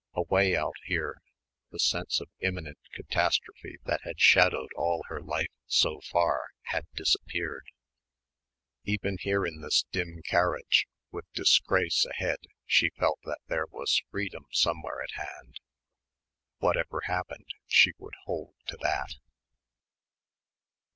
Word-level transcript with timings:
Away 0.15 0.55
out 0.55 0.77
here, 0.83 1.21
the 1.69 1.77
sense 1.77 2.19
of 2.19 2.27
imminent 2.39 2.79
catastrophe 2.91 3.77
that 3.83 4.01
had 4.03 4.19
shadowed 4.19 4.71
all 4.75 5.03
her 5.09 5.21
life 5.21 5.51
so 5.67 6.01
far, 6.11 6.47
had 6.63 6.87
disappeared. 6.95 7.67
Even 8.83 9.17
here 9.19 9.45
in 9.45 9.61
this 9.61 9.85
dim 9.91 10.23
carriage, 10.27 10.87
with 11.11 11.31
disgrace 11.33 12.03
ahead 12.03 12.39
she 12.65 12.89
felt 12.97 13.19
that 13.25 13.41
there 13.47 13.67
was 13.69 14.01
freedom 14.09 14.47
somewhere 14.51 15.03
at 15.03 15.11
hand. 15.23 15.59
Whatever 16.57 17.01
happened 17.01 17.51
she 17.67 17.93
would 17.99 18.15
hold 18.25 18.55
to 18.69 18.77
that. 18.81 19.13